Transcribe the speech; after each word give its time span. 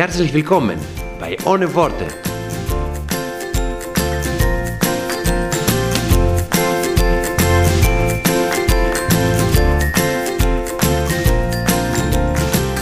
Herzlich 0.00 0.32
willkommen 0.32 0.78
bei 1.18 1.36
Ohne 1.44 1.74
Worte. 1.74 2.06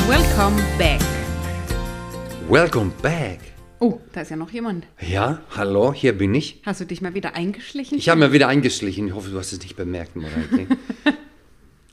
Welcome 0.07 0.63
back. 0.79 1.01
Welcome 2.49 2.93
back. 3.03 3.41
Oh, 3.81 3.99
da 4.13 4.21
ist 4.21 4.31
ja 4.31 4.37
noch 4.37 4.53
jemand. 4.53 4.87
Ja, 5.01 5.41
hallo, 5.57 5.93
hier 5.93 6.17
bin 6.17 6.33
ich. 6.37 6.63
Hast 6.65 6.81
du 6.81 6.85
dich 6.85 7.03
mal 7.03 7.15
wieder 7.15 7.35
eingeschlichen? 7.35 7.99
Ich 7.99 8.09
habe 8.09 8.21
mir 8.21 8.33
wieder 8.33 8.47
eingeschlichen. 8.47 9.09
Ich 9.09 9.15
hoffe, 9.15 9.31
du 9.31 9.39
hast 9.41 9.53
es 9.53 9.61
nicht 9.61 9.75
bemerkt, 9.75 10.15
Mareike. 10.15 10.69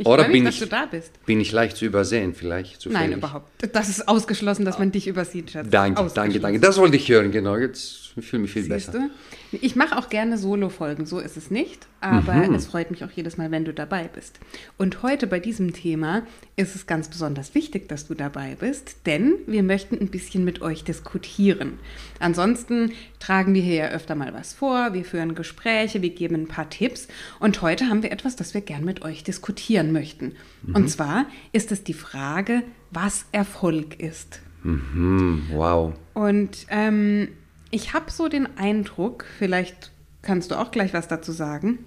Ich 0.06 0.12
Oder 0.12 0.24
mich, 0.28 0.34
bin 0.34 0.46
dass 0.46 0.54
ich- 0.54 0.60
du 0.60 0.68
da 0.68 0.86
bist. 0.86 1.26
Bin 1.26 1.42
ich 1.42 1.52
leicht 1.52 1.78
zu 1.78 1.86
übersehen, 1.86 2.36
vielleicht? 2.36 2.80
Zufällig? 2.80 3.10
Nein, 3.10 3.18
überhaupt. 3.18 3.50
Das 3.74 3.90
ist 3.90 4.08
ausgeschlossen, 4.08 4.64
dass 4.64 4.78
man 4.78 4.92
dich 4.92 5.08
übersieht, 5.08 5.50
Schatz. 5.50 5.66
Danke, 5.72 6.12
danke, 6.14 6.40
danke. 6.40 6.60
Das 6.60 6.78
wollte 6.78 6.96
ich 6.96 7.10
hören, 7.10 7.32
genau. 7.32 7.58
Jetzt 7.58 8.14
ich 8.16 8.26
fühle 8.28 8.44
mich 8.44 8.52
viel 8.52 8.62
Siehst 8.64 8.92
besser. 8.92 9.10
du? 9.52 9.58
Ich 9.58 9.76
mache 9.76 9.98
auch 9.98 10.10
gerne 10.10 10.38
Solo-Folgen, 10.38 11.08
so 11.08 11.20
ist 11.20 11.38
es 11.38 11.50
nicht. 11.50 11.88
Aber 12.06 12.34
Mhm. 12.34 12.54
es 12.54 12.68
freut 12.68 12.92
mich 12.92 13.04
auch 13.04 13.10
jedes 13.12 13.38
Mal, 13.38 13.50
wenn 13.50 13.66
du 13.66 13.74
dabei 13.74 14.08
bist. 14.08 14.40
Und 14.78 15.02
heute 15.02 15.26
bei 15.26 15.40
diesem 15.40 15.74
Thema 15.74 16.22
ist 16.56 16.76
es 16.76 16.86
ganz 16.86 17.08
besonders 17.10 17.56
wichtig, 17.56 17.90
dass 17.90 18.06
du 18.08 18.14
dabei 18.14 18.56
bist, 18.60 19.08
denn 19.08 19.34
wir 19.48 19.64
möchten 19.64 19.98
ein 20.00 20.10
bisschen 20.10 20.46
mit 20.46 20.62
euch 20.62 20.84
diskutieren. 20.84 21.80
Ansonsten 22.20 22.92
tragen 23.20 23.56
wir 23.56 23.62
hier 23.64 23.76
ja 23.76 23.88
öfter 23.90 24.14
mal 24.14 24.34
was 24.34 24.54
vor, 24.54 24.94
wir 24.94 25.04
führen 25.04 25.34
Gespräche, 25.34 26.02
wir 26.04 26.12
geben 26.12 26.36
ein 26.36 26.48
paar 26.48 26.70
Tipps. 26.70 27.08
Und 27.40 27.62
heute 27.64 27.88
haben 27.90 28.04
wir 28.04 28.12
etwas, 28.12 28.36
das 28.36 28.54
wir 28.54 28.62
gern 28.62 28.86
mit 28.86 29.02
euch 29.04 29.24
diskutieren 29.24 29.92
möchten. 29.92 30.34
Mhm. 30.64 30.76
Und 30.76 30.90
zwar 30.90 31.26
ist 31.54 31.72
es 31.72 31.84
die 31.84 31.94
Frage, 31.94 32.62
was 32.92 33.26
Erfolg 33.32 34.00
ist. 34.00 34.42
Hm, 34.62 35.44
wow. 35.52 35.94
Und 36.14 36.66
ähm, 36.70 37.30
ich 37.72 37.94
habe 37.94 38.12
so 38.12 38.28
den 38.30 38.58
Eindruck, 38.58 39.26
vielleicht 39.38 39.92
kannst 40.22 40.52
du 40.52 40.56
auch 40.56 40.72
gleich 40.72 40.94
was 40.94 41.08
dazu 41.08 41.32
sagen, 41.32 41.80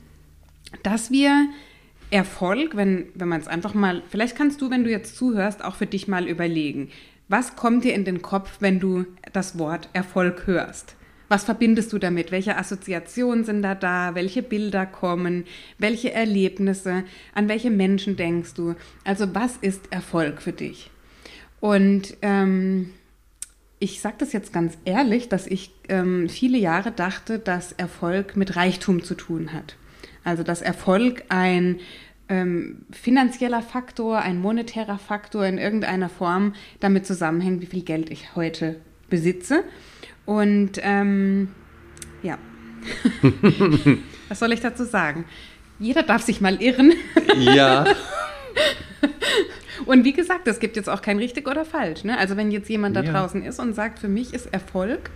dass 0.82 1.10
wir 1.10 1.48
Erfolg, 2.10 2.76
wenn, 2.76 3.06
wenn 3.14 3.28
man 3.28 3.40
es 3.40 3.48
einfach 3.48 3.74
mal, 3.74 4.02
vielleicht 4.08 4.36
kannst 4.36 4.60
du, 4.60 4.70
wenn 4.70 4.84
du 4.84 4.90
jetzt 4.90 5.16
zuhörst, 5.16 5.62
auch 5.62 5.74
für 5.74 5.86
dich 5.86 6.08
mal 6.08 6.26
überlegen, 6.26 6.90
was 7.28 7.56
kommt 7.56 7.84
dir 7.84 7.94
in 7.94 8.04
den 8.04 8.22
Kopf, 8.22 8.56
wenn 8.60 8.80
du 8.80 9.04
das 9.32 9.58
Wort 9.58 9.90
Erfolg 9.92 10.46
hörst? 10.46 10.96
Was 11.28 11.44
verbindest 11.44 11.92
du 11.92 11.98
damit? 11.98 12.32
Welche 12.32 12.56
Assoziationen 12.56 13.44
sind 13.44 13.60
da 13.60 13.74
da? 13.74 14.14
Welche 14.14 14.42
Bilder 14.42 14.86
kommen? 14.86 15.44
Welche 15.76 16.10
Erlebnisse? 16.12 17.04
An 17.34 17.48
welche 17.48 17.70
Menschen 17.70 18.16
denkst 18.16 18.54
du? 18.54 18.74
Also 19.04 19.34
was 19.34 19.58
ist 19.58 19.92
Erfolg 19.92 20.40
für 20.40 20.52
dich? 20.52 20.90
Und 21.60 22.16
ähm, 22.22 22.94
ich 23.78 24.00
sage 24.00 24.16
das 24.18 24.32
jetzt 24.32 24.54
ganz 24.54 24.78
ehrlich, 24.86 25.28
dass 25.28 25.46
ich 25.46 25.70
ähm, 25.90 26.30
viele 26.30 26.56
Jahre 26.56 26.92
dachte, 26.92 27.38
dass 27.38 27.72
Erfolg 27.72 28.34
mit 28.34 28.56
Reichtum 28.56 29.02
zu 29.02 29.14
tun 29.14 29.52
hat. 29.52 29.76
Also 30.28 30.42
dass 30.42 30.60
Erfolg 30.60 31.24
ein 31.30 31.80
ähm, 32.28 32.82
finanzieller 32.90 33.62
Faktor, 33.62 34.18
ein 34.18 34.38
monetärer 34.40 34.98
Faktor 34.98 35.46
in 35.46 35.56
irgendeiner 35.56 36.10
Form 36.10 36.52
damit 36.80 37.06
zusammenhängt, 37.06 37.62
wie 37.62 37.66
viel 37.66 37.82
Geld 37.82 38.10
ich 38.10 38.36
heute 38.36 38.76
besitze. 39.08 39.64
Und 40.26 40.72
ähm, 40.82 41.48
ja, 42.22 42.36
was 44.28 44.38
soll 44.38 44.52
ich 44.52 44.60
dazu 44.60 44.84
sagen? 44.84 45.24
Jeder 45.78 46.02
darf 46.02 46.22
sich 46.22 46.40
mal 46.42 46.60
irren. 46.60 46.92
Ja. 47.38 47.86
Und 49.86 50.04
wie 50.04 50.12
gesagt, 50.12 50.46
es 50.48 50.60
gibt 50.60 50.76
jetzt 50.76 50.90
auch 50.90 51.00
kein 51.00 51.18
richtig 51.18 51.48
oder 51.48 51.64
falsch. 51.64 52.04
Ne? 52.04 52.18
Also 52.18 52.36
wenn 52.36 52.50
jetzt 52.50 52.68
jemand 52.68 52.94
da 52.96 53.02
Ja. 53.02 53.12
draußen 53.12 53.42
ist 53.42 53.58
und 53.58 53.72
sagt, 53.74 53.98
für 54.00 54.08
mich 54.08 54.34
ist 54.34 54.52
Erfolg, 54.52 55.10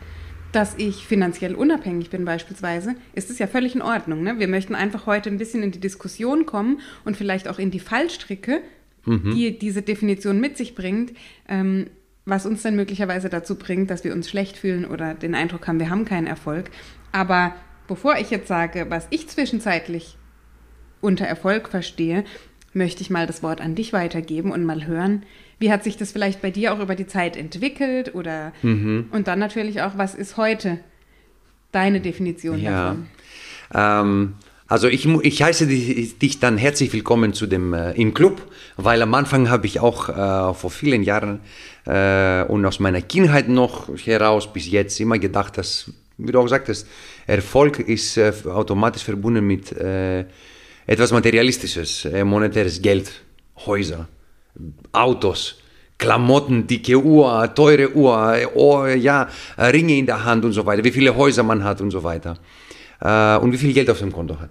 dass 0.53 0.75
ich 0.77 1.07
finanziell 1.07 1.55
unabhängig 1.55 2.11
bin 2.11 2.25
beispielsweise, 2.25 2.95
ist 3.15 3.31
es 3.31 3.39
ja 3.39 3.47
völlig 3.47 3.75
in 3.75 3.83
Ordnung. 3.83 4.23
Ne? 4.23 4.39
Wir 4.39 4.49
möchten 4.49 4.75
einfach 4.75 5.07
heute 5.07 5.31
ein 5.31 5.39
bisschen 5.39 5.63
in 5.63 5.73
die 5.73 5.81
Diskussion 5.81 6.47
kommen 6.47 6.81
und 7.05 7.17
vielleicht 7.17 7.49
auch 7.49 7.59
in 7.59 7.71
die 7.71 7.81
Fallstricke, 7.81 8.61
die 9.05 9.59
diese 9.59 9.83
Definition 9.83 10.39
mit 10.39 10.57
sich 10.57 10.75
bringt, 10.75 11.13
ähm, 11.49 11.89
was 12.25 12.47
uns 12.47 12.63
dann 12.63 12.77
möglicherweise 12.77 13.29
dazu 13.29 13.57
bringt, 13.57 13.91
dass 13.91 14.05
wir 14.05 14.13
uns 14.13 14.29
schlecht 14.29 14.57
fühlen 14.57 14.85
oder 14.85 15.15
den 15.15 15.35
Eindruck 15.35 15.67
haben, 15.67 15.81
wir 15.81 15.91
haben 15.91 16.05
keinen 16.05 16.29
Erfolg. 16.29 16.71
Aber 17.11 17.55
bevor 17.89 18.17
ich 18.19 18.31
jetzt 18.31 18.47
sage, 18.47 18.87
was 18.91 19.09
ich 19.11 19.29
zwischenzeitlich 19.29 20.17
unter 21.01 21.25
Erfolg 21.25 21.69
verstehe, 21.69 22.25
möchte 22.75 23.03
ich 23.03 23.11
mal 23.11 23.27
das 23.27 23.43
Wort 23.43 23.61
an 23.61 23.75
dich 23.75 23.93
weitergeben 23.93 24.53
und 24.53 24.65
mal 24.65 24.87
hören, 24.87 25.25
wie 25.63 25.71
hat 25.73 25.85
sich 25.85 25.97
das 25.97 26.11
vielleicht 26.13 26.43
bei 26.43 26.51
dir 26.51 26.75
auch 26.75 26.81
über 26.81 26.95
die 26.97 27.07
Zeit 27.07 27.37
entwickelt 27.37 28.15
oder 28.15 28.53
Mhm. 28.63 29.07
und 29.13 29.29
dann 29.29 29.39
natürlich 29.39 29.81
auch, 29.81 29.93
was 29.97 30.15
ist 30.15 30.37
heute 30.37 30.79
deine 31.71 32.01
Definition 32.01 32.59
Ja. 32.61 32.71
davon? 32.85 33.07
Ähm, 33.73 34.35
also 34.67 34.89
ich, 34.89 35.07
ich 35.07 35.43
heiße 35.43 35.67
dich, 35.69 36.19
dich 36.19 36.41
dann 36.41 36.59
herzlich 36.59 36.93
willkommen 36.93 37.33
zu 37.33 37.47
dem 37.47 37.75
äh, 37.75 37.93
im 37.93 38.13
Club, 38.13 38.43
weil 38.77 39.01
am 39.03 39.15
Anfang 39.15 39.49
habe 39.51 39.67
ich 39.67 39.79
auch 39.81 40.09
äh, 40.09 40.53
vor 40.55 40.71
vielen 40.71 41.03
Jahren 41.05 41.41
äh, 41.87 42.43
und 42.45 42.67
aus 42.67 42.81
meiner 42.81 43.01
Kindheit 43.03 43.49
noch 43.49 43.89
heraus 44.05 44.53
bis 44.53 44.69
jetzt 44.71 44.99
immer 44.99 45.19
gedacht, 45.19 45.59
dass, 45.59 45.91
wie 46.19 46.33
du 46.33 46.41
auch 46.41 46.49
sagtest, 46.49 46.89
Erfolg 47.27 47.79
ist 47.79 48.17
äh, 48.17 48.33
automatisch 48.47 49.05
verbunden 49.05 49.47
mit 49.47 49.71
äh, 49.73 50.25
etwas 50.87 51.13
Materialistisches, 51.13 52.05
äh, 52.07 52.25
monetäres 52.25 52.83
Geld, 52.83 53.13
Häuser, 53.67 54.09
Autos. 54.93 55.59
Klamotten, 55.99 56.67
dicke 56.67 56.97
Uhr, 57.01 57.55
teure 57.55 57.95
Uhr, 57.95 58.37
oh, 58.55 58.87
ja, 58.87 59.29
Ringe 59.57 59.97
in 59.97 60.07
der 60.07 60.25
Hand 60.25 60.45
und 60.45 60.53
so 60.53 60.67
weiter, 60.67 60.83
wie 60.83 60.91
viele 60.91 61.15
Häuser 61.15 61.45
man 61.45 61.63
hat 61.63 61.81
und 61.81 61.93
so 61.93 62.03
weiter. 62.03 62.39
Äh, 63.01 63.37
und 63.37 63.53
wie 63.53 63.59
viel 63.59 63.73
Geld 63.73 63.89
auf 63.89 64.01
dem 64.01 64.11
Konto 64.13 64.41
hat. 64.41 64.51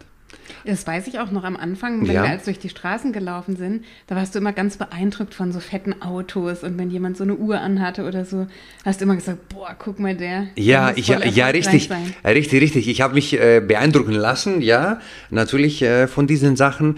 Das 0.63 0.85
weiß 0.85 1.07
ich 1.07 1.19
auch 1.19 1.31
noch 1.31 1.43
am 1.43 1.57
Anfang, 1.57 2.07
wenn 2.07 2.15
Ja. 2.15 2.23
wir 2.23 2.29
als 2.29 2.45
durch 2.45 2.59
die 2.59 2.69
Straßen 2.69 3.11
gelaufen 3.13 3.55
sind, 3.57 3.83
da 4.07 4.15
warst 4.15 4.33
du 4.35 4.39
immer 4.39 4.53
ganz 4.53 4.77
beeindruckt 4.77 5.33
von 5.33 5.51
so 5.51 5.59
fetten 5.59 6.01
Autos 6.01 6.63
und 6.63 6.77
wenn 6.77 6.89
jemand 6.91 7.17
so 7.17 7.23
eine 7.23 7.35
Uhr 7.35 7.59
anhatte 7.59 8.05
oder 8.05 8.25
so, 8.25 8.47
hast 8.85 9.01
du 9.01 9.05
immer 9.05 9.15
gesagt, 9.15 9.49
boah, 9.49 9.75
guck 9.77 9.99
mal 9.99 10.15
der. 10.15 10.47
Ja, 10.55 10.93
ich, 10.95 11.07
ja, 11.07 11.17
richtig, 11.47 11.89
richtig, 12.23 12.61
richtig. 12.61 12.87
Ich 12.87 13.01
habe 13.01 13.15
mich 13.15 13.33
äh, 13.33 13.59
beeindrucken 13.59 14.13
lassen, 14.13 14.61
ja, 14.61 14.99
natürlich 15.31 15.81
äh, 15.81 16.07
von 16.07 16.27
diesen 16.27 16.55
Sachen. 16.55 16.97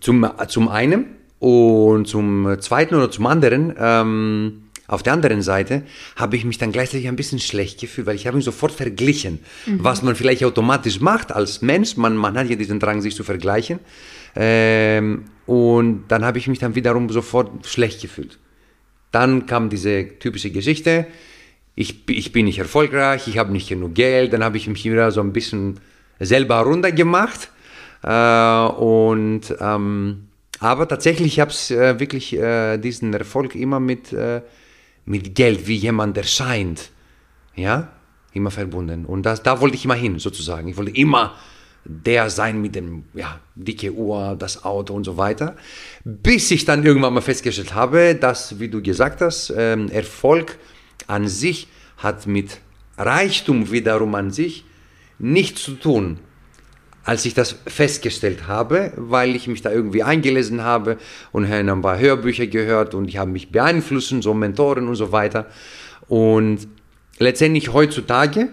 Zum, 0.00 0.28
zum 0.48 0.68
einen 0.68 1.06
und 1.38 2.06
zum 2.06 2.56
zweiten 2.60 2.94
oder 2.94 3.10
zum 3.10 3.26
anderen, 3.26 3.74
ähm, 3.78 4.62
auf 4.88 5.02
der 5.02 5.12
anderen 5.14 5.42
Seite 5.42 5.82
habe 6.14 6.36
ich 6.36 6.44
mich 6.44 6.58
dann 6.58 6.70
gleichzeitig 6.70 7.08
ein 7.08 7.16
bisschen 7.16 7.40
schlecht 7.40 7.80
gefühlt, 7.80 8.06
weil 8.06 8.14
ich 8.14 8.26
habe 8.26 8.36
mich 8.36 8.44
sofort 8.44 8.72
verglichen, 8.72 9.40
was 9.78 10.02
man 10.02 10.14
vielleicht 10.14 10.44
automatisch 10.44 11.00
macht 11.00 11.32
als 11.32 11.60
Mensch. 11.60 11.96
Man, 11.96 12.16
man 12.16 12.38
hat 12.38 12.48
ja 12.48 12.56
diesen 12.56 12.78
Drang, 12.78 13.00
sich 13.00 13.16
zu 13.16 13.24
vergleichen. 13.24 13.80
Ähm, 14.36 15.24
und 15.46 16.04
dann 16.08 16.24
habe 16.24 16.38
ich 16.38 16.46
mich 16.46 16.60
dann 16.60 16.74
wiederum 16.74 17.10
sofort 17.10 17.66
schlecht 17.66 18.00
gefühlt. 18.00 18.38
Dann 19.10 19.46
kam 19.46 19.70
diese 19.70 20.18
typische 20.18 20.50
Geschichte, 20.50 21.06
ich, 21.74 22.08
ich 22.08 22.32
bin 22.32 22.46
nicht 22.46 22.58
erfolgreich, 22.58 23.28
ich 23.28 23.38
habe 23.38 23.52
nicht 23.52 23.68
genug 23.68 23.94
Geld, 23.94 24.32
dann 24.32 24.42
habe 24.42 24.56
ich 24.56 24.66
mich 24.68 24.84
wieder 24.84 25.10
so 25.10 25.20
ein 25.20 25.32
bisschen 25.32 25.80
selber 26.20 26.60
runtergemacht. 26.60 27.50
Äh, 28.02 28.66
und, 28.78 29.54
ähm, 29.60 30.28
aber 30.60 30.88
tatsächlich 30.88 31.40
habe 31.40 31.50
ich 31.50 31.70
äh, 31.70 31.98
wirklich 32.00 32.32
äh, 32.34 32.78
diesen 32.78 33.12
Erfolg 33.12 33.54
immer 33.54 33.80
mit, 33.80 34.12
äh, 34.12 34.42
mit 35.04 35.34
Geld, 35.34 35.66
wie 35.66 35.76
jemand 35.76 36.16
erscheint, 36.16 36.90
ja, 37.54 37.92
immer 38.32 38.50
verbunden. 38.50 39.04
Und 39.04 39.24
das, 39.24 39.42
da 39.42 39.60
wollte 39.60 39.76
ich 39.76 39.84
immer 39.84 39.94
hin, 39.94 40.18
sozusagen. 40.18 40.68
Ich 40.68 40.76
wollte 40.76 40.92
immer 40.92 41.34
der 41.88 42.30
sein 42.30 42.60
mit 42.60 42.74
dem, 42.74 43.04
ja, 43.14 43.40
dicke 43.54 43.92
Uhr, 43.92 44.36
das 44.38 44.64
Auto 44.64 44.94
und 44.94 45.04
so 45.04 45.16
weiter. 45.16 45.56
Bis 46.04 46.50
ich 46.50 46.64
dann 46.64 46.84
irgendwann 46.84 47.14
mal 47.14 47.20
festgestellt 47.20 47.74
habe, 47.74 48.14
dass, 48.14 48.58
wie 48.58 48.68
du 48.68 48.82
gesagt 48.82 49.20
hast, 49.20 49.52
ähm, 49.56 49.88
Erfolg 49.90 50.58
an 51.06 51.28
sich 51.28 51.68
hat 51.98 52.26
mit 52.26 52.58
Reichtum 52.98 53.70
wiederum 53.70 54.14
an 54.14 54.30
sich 54.30 54.64
nichts 55.18 55.62
zu 55.62 55.72
tun. 55.72 56.18
Als 57.06 57.24
ich 57.24 57.34
das 57.34 57.56
festgestellt 57.66 58.48
habe, 58.48 58.92
weil 58.96 59.36
ich 59.36 59.46
mich 59.46 59.62
da 59.62 59.70
irgendwie 59.70 60.02
eingelesen 60.02 60.64
habe 60.64 60.98
und 61.30 61.48
habe 61.48 61.70
ein 61.70 61.80
paar 61.80 61.98
Hörbücher 61.98 62.48
gehört 62.48 62.94
und 62.94 63.08
ich 63.08 63.16
habe 63.16 63.30
mich 63.30 63.52
beeinflussen, 63.52 64.22
so 64.22 64.34
Mentoren 64.34 64.88
und 64.88 64.96
so 64.96 65.12
weiter. 65.12 65.46
Und 66.08 66.66
letztendlich 67.18 67.72
heutzutage 67.72 68.48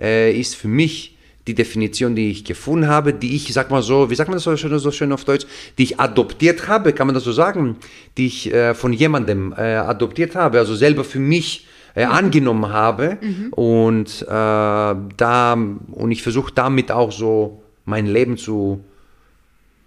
äh, 0.00 0.32
ist 0.32 0.56
für 0.56 0.68
mich 0.68 1.18
die 1.46 1.54
Definition, 1.54 2.14
die 2.14 2.30
ich 2.30 2.44
gefunden 2.44 2.88
habe, 2.88 3.12
die 3.12 3.36
ich, 3.36 3.52
sag 3.52 3.70
mal 3.70 3.82
so, 3.82 4.10
wie 4.10 4.14
sagt 4.14 4.28
man 4.28 4.36
das 4.36 4.44
so 4.44 4.56
schön, 4.56 4.78
so 4.78 4.90
schön 4.90 5.12
auf 5.12 5.24
Deutsch, 5.24 5.46
die 5.76 5.82
ich 5.82 6.00
adoptiert 6.00 6.68
habe, 6.68 6.92
kann 6.92 7.06
man 7.06 7.14
das 7.14 7.24
so 7.24 7.32
sagen, 7.32 7.76
die 8.16 8.26
ich 8.26 8.52
äh, 8.52 8.74
von 8.74 8.92
jemandem 8.92 9.52
äh, 9.56 9.76
adoptiert 9.76 10.34
habe, 10.34 10.58
also 10.58 10.74
selber 10.74 11.04
für 11.04 11.18
mich 11.18 11.66
äh, 11.94 12.04
angenommen 12.04 12.70
habe 12.70 13.18
und 13.52 14.22
äh, 14.22 14.26
da 14.28 15.52
und 15.54 16.10
ich 16.10 16.22
versuche 16.22 16.52
damit 16.54 16.92
auch 16.92 17.12
so 17.12 17.62
mein 17.88 18.06
Leben 18.06 18.36
zu, 18.36 18.84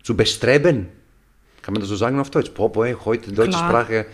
zu 0.03 0.17
bestreben. 0.17 0.87
Kann 1.61 1.75
man 1.75 1.81
das 1.81 1.89
so 1.89 1.95
sagen 1.95 2.19
auf 2.19 2.31
Deutsch? 2.31 2.49
Boy, 2.49 2.95
heute 3.05 3.31
deutsche 3.31 3.51
Klar. 3.51 3.69
Sprache. 3.69 4.05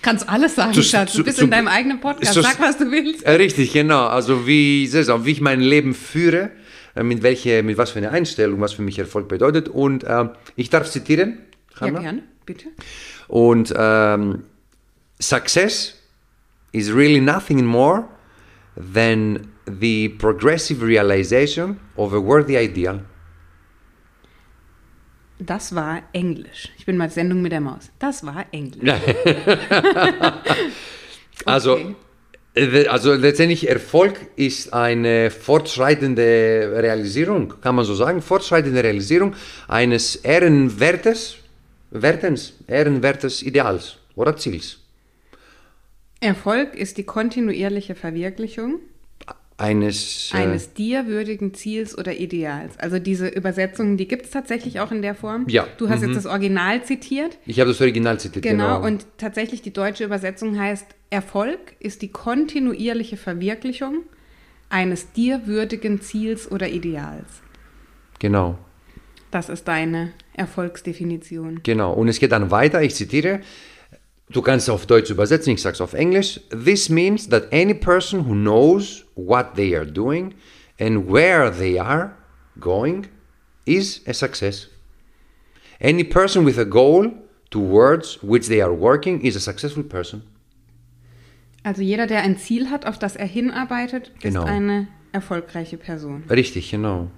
Kannst 0.00 0.26
alles 0.26 0.54
sagen, 0.54 0.72
Zu- 0.72 0.82
Schatz. 0.82 1.12
Du 1.12 1.18
zu- 1.18 1.24
bist 1.24 1.36
zu- 1.36 1.44
in 1.44 1.50
deinem 1.50 1.68
eigenen 1.68 2.00
Podcast. 2.00 2.32
Sag, 2.32 2.58
was 2.58 2.78
du 2.78 2.90
willst. 2.90 3.22
Äh, 3.24 3.32
richtig, 3.32 3.74
genau. 3.74 4.06
Also 4.06 4.46
wie, 4.46 4.90
wie 4.90 5.30
ich 5.30 5.42
mein 5.42 5.60
Leben 5.60 5.92
führe, 5.92 6.50
äh, 6.96 7.02
mit, 7.02 7.22
welche, 7.22 7.62
mit 7.62 7.76
was 7.76 7.90
für 7.90 7.98
eine 7.98 8.10
Einstellung, 8.10 8.62
was 8.62 8.72
für 8.72 8.80
mich 8.82 8.98
Erfolg 8.98 9.28
bedeutet. 9.28 9.68
Und 9.68 10.04
äh, 10.04 10.30
ich 10.56 10.70
darf 10.70 10.90
zitieren. 10.90 11.36
Ja, 11.74 11.88
Hanna? 11.88 12.00
gerne, 12.00 12.22
bitte. 12.46 12.68
Und 13.28 13.74
ähm, 13.76 14.44
Success 15.20 15.96
is 16.72 16.90
really 16.94 17.20
nothing 17.20 17.62
more 17.66 18.08
than 18.94 19.48
the 19.80 20.08
progressive 20.08 20.82
realization 20.84 21.78
of 21.96 22.14
a 22.14 22.18
worthy 22.22 22.56
ideal. 22.56 23.02
Das 25.38 25.74
war 25.74 26.02
Englisch. 26.12 26.68
Ich 26.78 26.86
bin 26.86 26.96
mal 26.96 27.10
Sendung 27.10 27.42
mit 27.42 27.52
der 27.52 27.60
Maus. 27.60 27.90
Das 27.98 28.24
war 28.24 28.46
Englisch. 28.52 28.90
Also, 31.46 31.72
Okay. 31.74 31.94
äh, 32.54 32.86
also 32.86 33.12
letztendlich 33.14 33.68
Erfolg 33.68 34.14
ist 34.36 34.72
eine 34.72 35.30
fortschreitende 35.30 36.70
Realisierung, 36.76 37.54
kann 37.60 37.74
man 37.74 37.84
so 37.84 37.94
sagen, 37.94 38.22
fortschreitende 38.22 38.82
Realisierung 38.82 39.34
eines 39.66 40.14
ehrenwertes, 40.16 41.36
Wertens, 41.90 42.54
ehrenwertes 42.68 43.42
Ideals 43.42 43.96
oder 44.14 44.36
Ziels. 44.36 44.78
Erfolg 46.20 46.74
ist 46.76 46.96
die 46.96 47.04
kontinuierliche 47.04 47.94
Verwirklichung 47.96 48.78
Eines, 49.56 50.32
äh, 50.32 50.38
eines 50.38 50.74
dir 50.74 51.06
würdigen 51.06 51.54
Ziels 51.54 51.96
oder 51.96 52.12
Ideals. 52.12 52.76
Also 52.78 52.98
diese 52.98 53.28
Übersetzungen, 53.28 53.96
die 53.96 54.08
gibt 54.08 54.24
es 54.24 54.30
tatsächlich 54.30 54.80
auch 54.80 54.90
in 54.90 55.00
der 55.00 55.14
Form. 55.14 55.46
Ja. 55.48 55.66
Du 55.78 55.88
hast 55.88 56.02
jetzt 56.02 56.16
das 56.16 56.26
Original 56.26 56.82
zitiert. 56.82 57.38
ich 57.46 57.60
habe 57.60 57.70
das 57.70 57.80
Original 57.80 58.18
zitiert. 58.18 58.44
Genau, 58.44 58.82
und 58.82 59.06
tatsächlich 59.16 59.62
die 59.62 59.72
deutsche 59.72 60.04
Übersetzung 60.04 60.58
heißt, 60.58 60.86
Erfolg 61.10 61.76
ist 61.78 62.02
die 62.02 62.08
kontinuierliche 62.08 63.16
Verwirklichung 63.16 63.98
eines 64.70 65.12
dir 65.12 65.46
würdigen 65.46 66.00
Ziels 66.00 66.50
oder 66.50 66.68
Ideals. 66.68 67.28
Genau. 68.18 68.58
Das 69.30 69.48
ist 69.48 69.68
deine 69.68 70.12
Erfolgsdefinition. 70.32 71.60
Genau, 71.62 71.92
und 71.92 72.08
es 72.08 72.18
geht 72.18 72.32
dann 72.32 72.50
weiter, 72.50 72.82
ich 72.82 72.94
zitiere, 72.94 73.40
du 74.30 74.42
kannst 74.42 74.68
auf 74.70 74.86
Deutsch 74.86 75.10
übersetzen, 75.10 75.52
ich 75.54 75.62
sage 75.62 75.74
es 75.74 75.80
auf 75.80 75.94
Englisch. 75.94 76.40
This 76.50 76.88
means 76.88 77.28
that 77.28 77.52
any 77.52 77.74
person 77.74 78.26
who 78.26 78.34
knows 78.34 79.04
what 79.14 79.54
they 79.54 79.76
are 79.76 79.86
doing 79.86 80.34
and 80.78 81.10
where 81.10 81.50
they 81.50 81.78
are 81.78 82.12
going 82.60 83.06
is 83.64 84.02
a 84.06 84.12
success. 84.12 84.68
Any 85.80 86.04
person 86.04 86.44
with 86.46 86.58
a 86.58 86.64
goal 86.64 87.12
towards 87.50 88.18
which 88.22 88.46
they 88.48 88.62
are 88.62 88.72
working 88.72 89.20
is 89.20 89.36
a 89.36 89.40
successful 89.40 89.82
person. 89.84 90.22
Also 91.62 91.80
jeder, 91.82 92.06
der 92.06 92.22
ein 92.22 92.36
Ziel 92.36 92.68
hat, 92.70 92.84
auf 92.86 92.98
das 92.98 93.16
er 93.16 93.26
hinarbeitet, 93.26 94.12
Genau. 94.20 94.42
ist 94.44 94.48
eine 94.50 94.88
erfolgreiche 95.12 95.78
Person, 95.78 96.24
Richtig, 96.28 96.70
genau. 96.70 97.10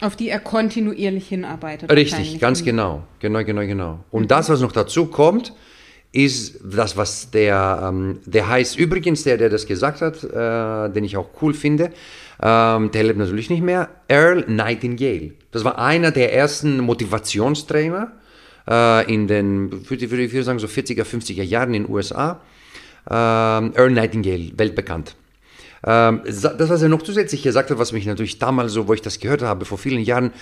auf 0.00 0.16
die 0.16 0.28
er 0.28 0.38
kontinuierlich 0.40 1.28
hinarbeitet. 1.28 1.90
Richtig, 1.90 2.40
ganz 2.40 2.62
genau. 2.62 3.04
Genau, 3.20 3.42
genau, 3.44 3.62
genau. 3.62 4.04
Und 4.10 4.30
das, 4.30 4.48
was 4.50 4.60
noch 4.60 4.72
dazu 4.72 5.06
kommt, 5.06 5.54
ist 6.12 6.60
das, 6.64 6.96
was 6.96 7.30
der, 7.30 7.80
ähm, 7.84 8.20
der 8.24 8.48
heißt 8.48 8.78
übrigens, 8.78 9.24
der, 9.24 9.36
der 9.36 9.50
das 9.50 9.66
gesagt 9.66 10.00
hat, 10.00 10.24
äh, 10.24 10.92
den 10.92 11.04
ich 11.04 11.16
auch 11.16 11.28
cool 11.42 11.52
finde, 11.52 11.90
ähm, 12.42 12.90
der 12.90 13.04
lebt 13.04 13.18
natürlich 13.18 13.50
nicht 13.50 13.62
mehr, 13.62 13.88
Earl 14.08 14.44
Nightingale. 14.48 15.32
Das 15.50 15.64
war 15.64 15.78
einer 15.78 16.10
der 16.10 16.32
ersten 16.32 16.80
Motivationstrainer 16.80 18.12
äh, 18.68 19.12
in 19.12 19.26
den, 19.26 19.88
würde 19.90 20.22
ich 20.22 20.44
sagen, 20.44 20.58
so 20.58 20.66
40er, 20.66 21.04
50er 21.04 21.42
Jahren 21.42 21.74
in 21.74 21.84
den 21.84 21.92
USA. 21.92 22.40
Ähm, 23.10 23.72
Earl 23.74 23.90
Nightingale, 23.90 24.52
weltbekannt. 24.56 25.14
Ähm, 25.86 26.22
das, 26.24 26.68
was 26.68 26.82
er 26.82 26.88
noch 26.88 27.02
zusätzlich 27.02 27.42
gesagt 27.42 27.70
hat, 27.70 27.78
was 27.78 27.92
mich 27.92 28.06
natürlich 28.06 28.38
damals 28.38 28.72
so, 28.72 28.88
wo 28.88 28.94
ich 28.94 29.02
das 29.02 29.20
gehört 29.20 29.42
habe, 29.42 29.64
vor 29.64 29.78
vielen 29.78 30.02
Jahren, 30.02 30.32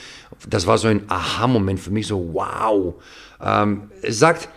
das 0.49 0.67
war 0.67 0.79
so 0.79 0.89
ein 0.89 1.03
Aha-Moment 1.09 1.81
für 1.81 1.91
mich, 1.91 2.07
so 2.07 2.35
wow. 2.35 2.95
Ähm, 3.43 3.91
er 4.03 4.13
sagt, 4.13 4.49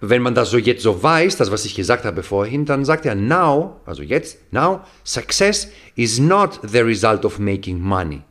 wenn 0.00 0.22
man 0.22 0.34
das 0.34 0.50
so 0.50 0.58
jetzt 0.58 0.82
so 0.82 1.02
weiß, 1.02 1.36
das, 1.36 1.50
was 1.50 1.64
ich 1.64 1.74
gesagt 1.74 2.04
habe 2.04 2.22
vorhin, 2.22 2.64
dann 2.64 2.84
sagt 2.84 3.04
er, 3.06 3.14
now, 3.14 3.80
also 3.84 4.02
jetzt, 4.02 4.38
now, 4.52 4.80
success 5.04 5.68
is 5.94 6.18
not 6.18 6.60
the 6.62 6.80
result 6.80 7.24
of 7.24 7.38
making 7.38 7.80
money. 7.80 8.22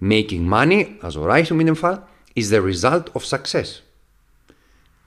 Making 0.00 0.48
money, 0.48 0.96
also 1.02 1.24
Reichtum 1.24 1.60
in 1.60 1.66
dem 1.66 1.76
Fall, 1.76 2.06
is 2.34 2.48
the 2.48 2.56
result 2.56 3.14
of 3.14 3.24
success. 3.24 3.82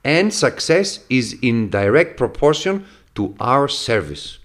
And 0.03 0.31
success 0.31 1.03
is 1.09 1.33
in 1.33 1.71
direct 1.71 2.15
proportion 2.15 2.85
to 3.15 3.33
our 3.39 3.67
service. 3.67 4.39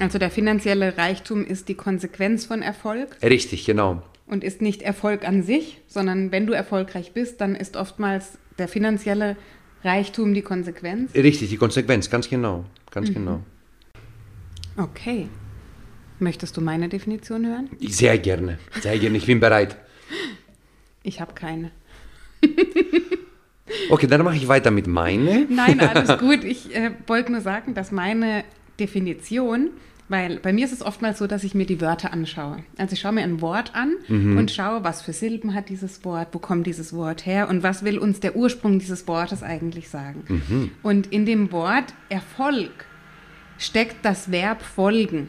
Also 0.00 0.18
der 0.18 0.30
finanzielle 0.30 0.96
Reichtum 0.96 1.44
ist 1.44 1.68
die 1.68 1.74
Konsequenz 1.74 2.46
von 2.46 2.62
Erfolg 2.62 3.16
Richtig, 3.22 3.64
genau. 3.64 4.02
Und 4.28 4.44
ist 4.44 4.62
nicht 4.62 4.82
Erfolg 4.82 5.26
an 5.26 5.42
sich, 5.42 5.80
sondern 5.86 6.32
wenn 6.32 6.46
du 6.46 6.52
erfolgreich 6.52 7.12
bist, 7.12 7.40
dann 7.40 7.54
ist 7.54 7.76
oftmals 7.76 8.38
der 8.58 8.68
finanzielle 8.68 9.36
Reichtum 9.84 10.34
die 10.34 10.42
Konsequenz. 10.42 11.14
Richtig, 11.14 11.50
die 11.50 11.56
Konsequenz, 11.56 12.10
ganz 12.10 12.28
genau. 12.28 12.64
Ganz 12.90 13.12
genau. 13.12 13.40
Okay. 14.76 15.28
Möchtest 16.18 16.56
du 16.56 16.60
meine 16.60 16.88
Definition 16.88 17.46
hören? 17.46 17.68
Sehr 17.80 18.18
gerne, 18.18 18.58
sehr 18.80 18.98
gerne, 18.98 19.16
ich 19.16 19.26
bin 19.26 19.38
bereit. 19.40 19.76
Ich 21.02 21.20
habe 21.20 21.32
keine. 21.34 21.70
Okay, 23.90 24.06
dann 24.06 24.22
mache 24.22 24.36
ich 24.36 24.48
weiter 24.48 24.70
mit 24.70 24.86
meine. 24.86 25.46
Nein, 25.48 25.80
alles 25.80 26.18
gut. 26.20 26.44
Ich 26.44 26.74
äh, 26.74 26.90
wollte 27.06 27.32
nur 27.32 27.40
sagen, 27.40 27.74
dass 27.74 27.92
meine 27.92 28.44
Definition, 28.80 29.70
weil 30.08 30.38
bei 30.40 30.52
mir 30.52 30.64
ist 30.64 30.72
es 30.72 30.82
oftmals 30.82 31.18
so, 31.18 31.26
dass 31.26 31.44
ich 31.44 31.54
mir 31.54 31.66
die 31.66 31.80
Wörter 31.80 32.12
anschaue. 32.12 32.64
Also 32.76 32.94
ich 32.94 33.00
schaue 33.00 33.12
mir 33.12 33.22
ein 33.22 33.40
Wort 33.40 33.74
an 33.74 33.94
und 34.08 34.50
schaue, 34.50 34.84
was 34.84 35.02
für 35.02 35.12
Silben 35.12 35.54
hat 35.54 35.68
dieses 35.68 36.04
Wort, 36.04 36.28
wo 36.32 36.38
kommt 36.38 36.66
dieses 36.66 36.92
Wort 36.92 37.26
her 37.26 37.48
und 37.48 37.62
was 37.62 37.84
will 37.84 37.98
uns 37.98 38.20
der 38.20 38.36
Ursprung 38.36 38.78
dieses 38.78 39.06
Wortes 39.06 39.42
eigentlich 39.42 39.88
sagen. 39.88 40.72
Und 40.82 41.08
in 41.08 41.26
dem 41.26 41.52
Wort 41.52 41.92
Erfolg 42.08 42.70
steckt 43.58 44.04
das 44.04 44.30
Verb 44.30 44.62
folgen. 44.62 45.28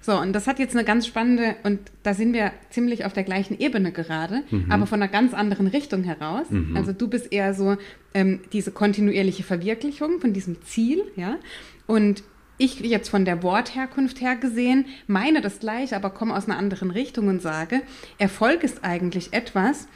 So, 0.00 0.20
und 0.20 0.32
das 0.32 0.46
hat 0.46 0.60
jetzt 0.60 0.76
eine 0.76 0.84
ganz 0.84 1.04
spannende, 1.06 1.56
und 1.64 1.80
da 2.04 2.14
sind 2.14 2.32
wir 2.32 2.52
ziemlich 2.70 3.04
auf 3.04 3.12
der 3.12 3.24
gleichen 3.24 3.58
Ebene 3.58 3.90
gerade, 3.90 4.42
aber 4.68 4.86
von 4.86 5.02
einer 5.02 5.10
ganz 5.10 5.34
anderen 5.34 5.66
Richtung 5.66 6.04
heraus. 6.04 6.46
Also 6.74 6.92
du 6.92 7.08
bist 7.08 7.32
eher 7.32 7.54
so 7.54 7.76
ähm, 8.14 8.40
diese 8.52 8.70
kontinuierliche 8.70 9.42
Verwirklichung 9.42 10.20
von 10.20 10.32
diesem 10.32 10.62
Ziel, 10.62 11.02
ja. 11.16 11.38
Und 11.86 12.22
ich 12.58 12.80
jetzt 12.80 13.08
von 13.08 13.24
der 13.24 13.42
Wortherkunft 13.42 14.20
her 14.20 14.36
gesehen, 14.36 14.86
meine 15.06 15.40
das 15.40 15.58
gleiche, 15.58 15.96
aber 15.96 16.10
komme 16.10 16.34
aus 16.34 16.46
einer 16.46 16.58
anderen 16.58 16.90
Richtung 16.90 17.28
und 17.28 17.42
sage, 17.42 17.82
Erfolg 18.18 18.62
ist 18.62 18.84
eigentlich 18.84 19.32
etwas, 19.32 19.88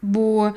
wo 0.00 0.54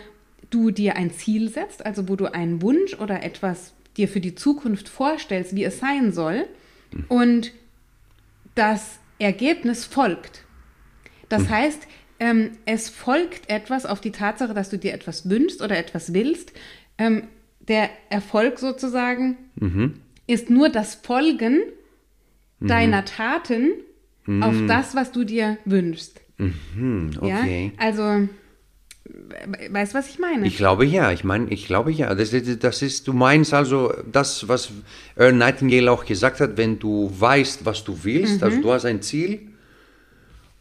du 0.50 0.72
dir 0.72 0.96
ein 0.96 1.12
Ziel 1.12 1.50
setzt, 1.50 1.86
also 1.86 2.08
wo 2.08 2.16
du 2.16 2.34
einen 2.34 2.62
Wunsch 2.62 2.96
oder 2.96 3.24
etwas 3.24 3.74
dir 3.98 4.08
für 4.08 4.22
die 4.22 4.36
Zukunft 4.36 4.90
vorstellst, 4.90 5.56
wie 5.56 5.64
es 5.64 5.80
sein 5.80 6.12
soll, 6.12 6.48
und 7.08 7.52
das 8.56 9.00
Ergebnis 9.20 9.86
folgt. 9.86 10.46
Das 11.28 11.50
heißt, 11.50 11.88
ähm, 12.20 12.52
es 12.66 12.90
folgt 12.90 13.50
etwas 13.50 13.86
auf 13.86 14.02
die 14.02 14.12
Tatsache, 14.12 14.54
dass 14.54 14.70
du 14.70 14.78
dir 14.78 14.94
etwas 14.94 15.30
wünschst 15.30 15.62
oder 15.62 15.78
etwas 15.78 16.14
willst. 16.14 16.52
Ähm, 16.98 17.28
der 17.60 17.90
Erfolg 18.10 18.58
sozusagen 18.60 19.38
ist 20.30 20.50
nur 20.50 20.70
das 20.70 20.96
Folgen 20.96 21.62
deiner 22.60 23.06
Taten 23.06 23.72
auf 24.44 24.56
das, 24.68 24.94
was 24.96 25.12
du 25.12 25.24
dir 25.24 25.58
wünschst. 25.66 26.22
Hm, 26.38 27.12
okay. 27.20 27.72
Ja? 27.78 27.84
Also, 27.86 28.02
we- 29.06 29.74
weißt 29.74 29.94
du, 29.94 29.98
was 29.98 30.10
ich 30.10 30.20
meine? 30.20 30.46
Ich 30.46 30.58
glaube 30.58 30.86
ja, 30.86 31.12
ich 31.12 31.24
meine, 31.24 31.50
ich 31.50 31.66
glaube 31.66 31.92
ja. 31.92 32.14
Das, 32.14 32.32
ist- 32.34 32.64
das 32.64 32.82
ist, 32.82 33.08
du 33.08 33.14
meinst 33.14 33.54
also 33.54 33.94
das, 34.12 34.48
was 34.48 34.72
Earl 35.16 35.34
Nightingale 35.34 35.92
auch 35.92 36.06
gesagt 36.06 36.40
hat, 36.42 36.58
wenn 36.58 36.80
du 36.80 37.12
weißt, 37.18 37.66
was 37.66 37.84
du 37.84 37.98
willst, 38.04 38.44
also 38.44 38.58
du 38.62 38.72
hast 38.72 38.86
ein 38.86 39.02
Ziel 39.02 39.49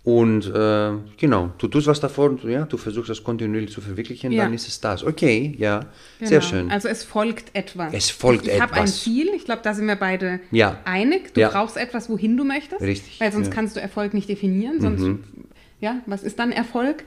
Und 0.08 0.46
äh, 0.54 0.92
genau, 1.18 1.50
du 1.58 1.68
tust 1.68 1.86
was 1.86 2.00
davon, 2.00 2.38
ja, 2.48 2.64
du 2.64 2.78
versuchst 2.78 3.10
das 3.10 3.22
kontinuierlich 3.22 3.70
zu 3.72 3.82
verwirklichen, 3.82 4.32
Ja. 4.32 4.44
dann 4.44 4.54
ist 4.54 4.66
es 4.66 4.80
das. 4.80 5.04
Okay, 5.04 5.54
ja, 5.58 5.80
Genau. 6.18 6.28
sehr 6.30 6.40
schön. 6.40 6.70
Also 6.70 6.88
es 6.88 7.04
folgt 7.04 7.54
etwas. 7.54 7.92
Es 7.92 8.08
folgt 8.08 8.46
ich 8.46 8.54
Ich 8.54 8.60
habe 8.62 8.72
ein 8.72 8.84
etwas. 8.84 9.02
Ziel, 9.02 9.28
ich 9.36 9.44
glaube, 9.44 9.60
da 9.62 9.74
sind 9.74 9.86
wir 9.86 9.96
beide 9.96 10.40
Ja. 10.50 10.78
einig. 10.86 11.34
Du 11.34 11.40
Ja. 11.42 11.50
brauchst 11.50 11.76
etwas, 11.76 12.08
wohin 12.08 12.38
du 12.38 12.44
möchtest. 12.44 12.80
Richtig, 12.80 13.20
Weil 13.20 13.32
sonst. 13.32 13.48
Mhm. 13.48 13.52
kannst 13.52 13.76
du 13.76 13.80
Erfolg 13.82 14.14
nicht 14.14 14.30
definieren. 14.30 14.80
Sonst, 14.80 15.04
ja, 15.78 16.00
was 16.06 16.22
ist 16.22 16.38
dann 16.38 16.52
Erfolg? 16.52 17.04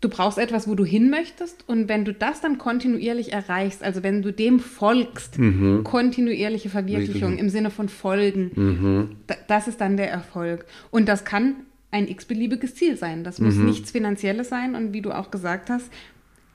Du 0.00 0.08
brauchst 0.08 0.36
etwas, 0.38 0.66
wo 0.66 0.74
du 0.74 0.84
hin 0.84 1.10
möchtest. 1.10 1.68
Und 1.68 1.88
wenn 1.88 2.04
du 2.04 2.12
das 2.12 2.40
dann 2.40 2.58
kontinuierlich 2.58 3.32
erreichst, 3.32 3.84
also 3.84 4.02
wenn 4.02 4.22
du 4.22 4.32
dem 4.32 4.58
folgst, 4.58 5.38
kontinuierliche 5.84 6.68
Verwirklichung 6.68 7.28
Richtig. 7.34 7.40
im 7.40 7.48
Sinne 7.48 7.70
von 7.70 7.88
Folgen, 7.88 9.18
da, 9.28 9.36
das 9.46 9.68
ist 9.68 9.80
dann 9.80 9.96
der 9.96 10.10
Erfolg. 10.10 10.66
Und 10.90 11.08
das 11.08 11.24
kann 11.24 11.54
ein 11.94 12.08
x-beliebiges 12.08 12.74
Ziel 12.74 12.96
sein. 12.96 13.22
Das 13.22 13.38
muss 13.38 13.54
nichts 13.54 13.92
Finanzielles 13.92 14.48
sein. 14.48 14.74
Und 14.74 14.92
wie 14.92 15.00
du 15.00 15.12
auch 15.12 15.30
gesagt 15.30 15.70
hast, 15.70 15.88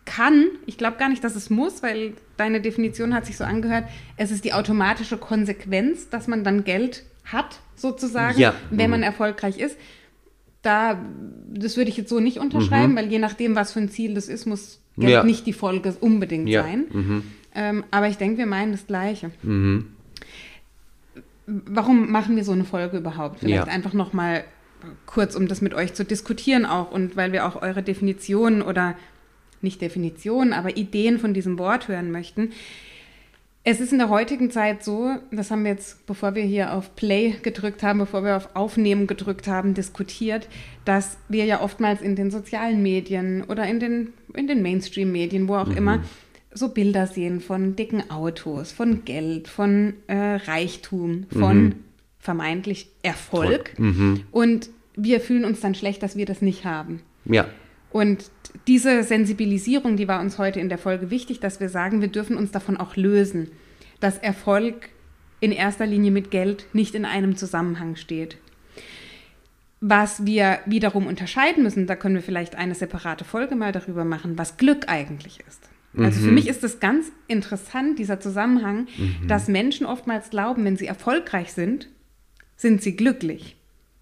kann, 0.05 0.47
ich 0.65 0.77
glaube 0.77 0.97
gar 0.97 1.07
nicht, 1.07 1.23
dass 1.23 1.35
es 1.35 1.49
muss, 1.49 1.81
weil 1.81 2.13
deine 2.35 2.59
Definition 2.61 3.13
hat 3.13 3.25
sich 3.25 3.37
so 3.37 3.45
angehört, 3.45 3.85
es 4.17 4.31
ist 4.31 4.43
die 4.43 4.53
automatische 4.53 5.17
Konsequenz, 5.17 6.09
dass 6.09 6.27
man 6.27 6.43
dann 6.43 6.63
Geld 6.65 7.03
hat, 7.23 7.59
sozusagen, 7.75 8.37
Ja. 8.39 8.53
wenn 8.69 8.89
man 8.89 9.01
erfolgreich 9.03 9.59
ist. 9.59 9.77
Da, 10.61 10.99
das 11.53 11.77
würde 11.77 11.89
ich 11.89 11.95
jetzt 11.95 12.09
so 12.09 12.19
nicht 12.19 12.37
unterschreiben, 12.39 12.95
weil 12.97 13.09
je 13.09 13.19
nachdem, 13.19 13.55
was 13.55 13.71
für 13.71 13.79
ein 13.79 13.89
Ziel 13.89 14.13
das 14.13 14.27
ist, 14.27 14.45
muss 14.45 14.81
Geld 14.97 15.13
Ja. 15.13 15.23
nicht 15.23 15.45
die 15.45 15.53
Folge 15.53 15.95
unbedingt 16.01 16.49
Ja. 16.49 16.63
sein. 16.63 17.23
Ähm, 17.55 17.83
aber 17.91 18.09
ich 18.09 18.17
denke, 18.17 18.39
wir 18.39 18.45
meinen 18.45 18.73
das 18.73 18.85
Gleiche. 18.87 19.31
Mhm. 19.43 19.85
Warum 21.47 22.11
machen 22.11 22.35
wir 22.35 22.43
so 22.43 22.51
eine 22.51 22.65
Folge 22.65 22.97
überhaupt? 22.97 23.39
Vielleicht 23.39 23.67
einfach 23.69 23.93
noch 23.93 24.11
mal 24.13 24.43
kurz, 25.05 25.35
um 25.35 25.47
das 25.47 25.61
mit 25.61 25.73
euch 25.73 25.93
zu 25.93 26.05
diskutieren 26.05 26.65
auch 26.65 26.91
und 26.91 27.15
weil 27.15 27.31
wir 27.31 27.45
auch 27.45 27.61
eure 27.61 27.83
Definitionen 27.83 28.61
oder 28.61 28.95
nicht 29.61 29.81
Definitionen, 29.81 30.53
aber 30.53 30.77
Ideen 30.77 31.19
von 31.19 31.33
diesem 31.33 31.59
Wort 31.59 31.87
hören 31.87 32.11
möchten. 32.11 32.51
Es 33.65 33.81
ist 33.81 33.91
in 33.91 33.99
der 33.99 34.09
heutigen 34.09 34.51
Zeit 34.51 34.83
so, 34.83 35.15
das 35.31 35.51
haben 35.51 35.63
wir 35.63 35.71
jetzt, 35.71 36.05
bevor 36.07 36.33
wir 36.33 36.43
hier 36.43 36.73
auf 36.73 36.95
Play 36.95 37.35
gedrückt 37.43 37.83
haben, 37.83 37.99
bevor 37.99 38.23
wir 38.23 38.37
auf 38.37 38.55
Aufnehmen 38.55 39.05
gedrückt 39.05 39.47
haben, 39.47 39.73
diskutiert, 39.73 40.47
dass 40.85 41.17
wir 41.27 41.43
ja 41.43 41.61
oftmals 41.61 42.01
in 42.01 42.15
den 42.15 42.31
sozialen 42.31 42.81
Medien 42.81 43.43
oder 43.43 43.67
in 43.67 43.79
den, 43.79 44.13
in 44.33 44.47
den 44.47 44.61
Mainstream-Medien, 44.61 45.47
wo 45.49 45.55
auch 45.55 45.75
immer, 45.75 46.01
so 46.53 46.69
Bilder 46.69 47.05
sehen 47.05 47.41
von 47.41 47.75
dicken 47.75 48.09
Autos, 48.09 48.71
von 48.71 49.03
Geld, 49.05 49.47
von 49.47 49.93
äh, 50.07 50.35
Reichtum, 50.35 51.25
von 51.29 51.75
vermeintlich 52.19 52.89
Erfolg. 53.01 53.73
Und 54.31 54.69
wir 54.95 55.19
fühlen 55.21 55.45
uns 55.45 55.61
dann 55.61 55.75
schlecht, 55.75 56.03
dass 56.03 56.15
wir 56.17 56.25
das 56.25 56.41
nicht 56.41 56.65
haben. 56.65 57.01
Ja, 57.25 57.47
Und 57.91 58.29
diese 58.67 59.03
Sensibilisierung, 59.03 59.97
die 59.97 60.07
war 60.07 60.19
uns 60.21 60.37
heute 60.37 60.59
in 60.59 60.69
der 60.69 60.77
Folge 60.77 61.09
wichtig, 61.09 61.39
dass 61.39 61.59
wir 61.59 61.69
sagen, 61.69 62.01
wir 62.01 62.07
dürfen 62.09 62.37
uns 62.37 62.51
davon 62.51 62.77
auch 62.77 62.95
lösen, 62.95 63.49
dass 63.99 64.17
Erfolg 64.17 64.89
in 65.39 65.51
erster 65.51 65.85
Linie 65.85 66.11
mit 66.11 66.31
Geld 66.31 66.65
nicht 66.73 66.95
in 66.95 67.05
einem 67.05 67.35
Zusammenhang 67.35 67.95
steht. 67.95 68.37
Was 69.81 70.25
wir 70.25 70.59
wiederum 70.65 71.07
unterscheiden 71.07 71.63
müssen, 71.63 71.87
da 71.87 71.95
können 71.95 72.15
wir 72.15 72.21
vielleicht 72.21 72.55
eine 72.55 72.75
separate 72.75 73.23
Folge 73.23 73.55
mal 73.55 73.71
darüber 73.71 74.03
machen, 74.03 74.37
was 74.37 74.57
Glück 74.57 74.89
eigentlich 74.89 75.39
ist. 75.47 75.69
Also 75.97 76.19
für 76.21 76.31
mich 76.31 76.47
ist 76.47 76.63
es 76.63 76.79
ganz 76.79 77.11
interessant, 77.27 77.97
dieser 77.97 78.19
Zusammenhang, 78.19 78.87
dass 79.27 79.47
Menschen 79.47 79.87
oftmals 79.87 80.29
glauben, 80.29 80.63
wenn 80.65 80.77
sie 80.77 80.85
erfolgreich 80.85 81.53
sind, 81.53 81.89
sind 82.59 82.81
sie 82.83 82.95
glücklich. 82.97 83.55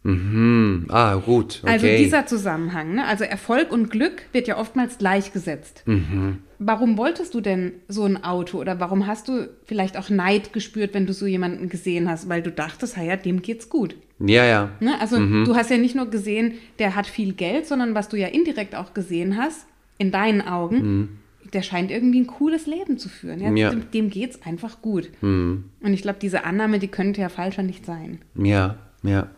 mhm. 0.04 0.86
ah, 0.90 1.16
gut, 1.16 1.60
okay. 1.64 1.72
Also 1.74 1.88
dieser 1.88 2.26
Zusammenhang, 2.26 2.96
ne? 2.96 3.06
also 3.06 3.24
Erfolg 3.24 3.72
und 3.72 3.90
Glück 3.92 4.24
wird 4.32 4.48
ja 4.48 4.58
oftmals 4.58 4.98
gleichgesetzt. 4.98 5.84
Mhm. 5.86 6.40
Warum 6.60 6.98
wolltest 6.98 7.34
du 7.36 7.42
denn 7.42 7.74
so 7.88 8.04
ein 8.06 8.24
Auto 8.24 8.58
oder 8.60 8.80
warum 8.80 9.06
hast 9.06 9.28
du 9.28 9.48
vielleicht 9.66 9.96
auch 9.98 10.10
Neid 10.10 10.54
gespürt, 10.54 10.94
wenn 10.96 11.06
du 11.06 11.14
so 11.14 11.28
jemanden 11.28 11.70
gesehen 11.70 12.10
hast, 12.10 12.30
weil 12.30 12.42
du 12.42 12.52
dachtest, 12.52 12.98
ja, 12.98 13.16
dem 13.16 13.42
geht's 13.44 13.70
gut. 13.70 13.96
ja, 14.20 14.44
ja, 14.46 14.72
Ne? 14.80 15.00
Also 15.00 15.20
Mhm. 15.20 15.46
du 15.46 15.56
hast 15.56 15.70
ja 15.70 15.78
nicht 15.78 15.96
nur 15.96 16.10
gesehen, 16.10 16.54
der 16.80 16.96
hat 16.96 17.06
viel 17.06 17.34
Geld, 17.34 17.68
sondern 17.68 17.94
was 17.94 18.10
du 18.10 18.18
ja 18.18 18.28
indirekt 18.28 18.74
auch 18.76 18.94
gesehen 18.96 19.38
hast, 19.38 19.68
in 20.00 20.10
deinen 20.12 20.42
Augen, 20.42 21.20
der 21.54 21.62
scheint 21.62 21.92
irgendwie 21.92 22.22
ein 22.22 22.28
cooles 22.28 22.68
Leben 22.68 22.98
zu 22.98 23.10
führen. 23.10 23.40
Ja? 23.40 23.50
Mhm. 23.50 23.58
Ja. 23.58 23.70
Dem, 23.70 23.92
dem 23.92 24.10
geht's 24.10 24.42
einfach 24.44 24.82
gut. 24.82 25.10
Mhm. 25.22 25.66
Und 25.82 25.94
ich 25.94 26.02
glaube, 26.02 26.20
diese 26.22 26.44
Annahme, 26.44 26.80
die 26.80 26.88
könnte 26.88 27.22
ja 27.22 27.30
falscher 27.30 27.64
nicht 27.64 27.86
sein. 27.86 28.20
ja, 28.36 28.78
ja. 29.04 29.30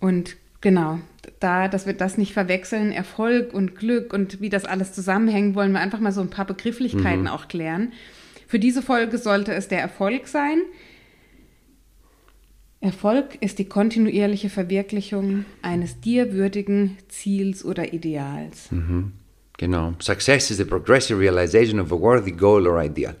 Und 0.00 0.36
genau, 0.60 1.00
da, 1.40 1.68
dass 1.68 1.86
wir 1.86 1.92
das 1.92 2.18
nicht 2.18 2.32
verwechseln, 2.32 2.92
Erfolg 2.92 3.52
und 3.52 3.76
Glück 3.76 4.12
und 4.12 4.40
wie 4.40 4.48
das 4.48 4.64
alles 4.64 4.92
zusammenhängt, 4.92 5.54
wollen 5.54 5.72
wir 5.72 5.80
einfach 5.80 6.00
mal 6.00 6.12
so 6.12 6.20
ein 6.20 6.30
paar 6.30 6.46
Begrifflichkeiten 6.46 7.26
auch 7.28 7.48
klären. 7.48 7.92
Für 8.46 8.58
diese 8.58 8.82
Folge 8.82 9.18
sollte 9.18 9.52
es 9.54 9.68
der 9.68 9.80
Erfolg 9.80 10.26
sein. 10.26 10.58
Erfolg 12.80 13.36
ist 13.40 13.58
die 13.58 13.64
kontinuierliche 13.64 14.50
Verwirklichung 14.50 15.44
eines 15.62 16.00
dir 16.00 16.32
würdigen 16.32 16.96
Ziels 17.08 17.64
oder 17.64 17.92
Ideals. 17.92 18.70
Genau. 19.58 19.94
Success 20.00 20.50
is 20.50 20.56
the 20.56 20.64
progressive 20.64 21.20
realization 21.20 21.78
of 21.78 21.92
a 21.92 22.00
worthy 22.00 22.32
goal 22.32 22.66
or 22.66 22.82
ideal. 22.82 23.14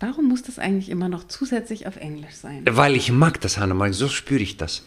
Warum 0.00 0.28
muss 0.28 0.42
das 0.42 0.58
eigentlich 0.58 0.88
immer 0.88 1.08
noch 1.08 1.28
zusätzlich 1.28 1.86
auf 1.86 1.96
Englisch 1.96 2.34
sein? 2.34 2.62
Weil 2.68 2.96
ich 2.96 3.12
mag 3.12 3.40
das, 3.40 3.58
Hannah, 3.58 3.92
so 3.92 4.08
spüre 4.08 4.42
ich 4.42 4.56
das. 4.56 4.84